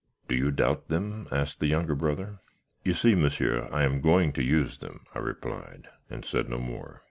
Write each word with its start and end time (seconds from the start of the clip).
"'Do 0.27 0.33
you 0.33 0.49
doubt 0.49 0.87
them?' 0.87 1.27
asked 1.31 1.59
the 1.59 1.67
younger 1.67 1.93
brother. 1.93 2.39
"'You 2.83 2.95
see, 2.95 3.13
monsieur, 3.13 3.69
I 3.71 3.83
am 3.83 4.01
going 4.01 4.33
to 4.33 4.41
use 4.41 4.79
them,' 4.79 5.05
I 5.13 5.19
replied, 5.19 5.89
and 6.09 6.25
said 6.25 6.49
no 6.49 6.57
more. 6.57 6.99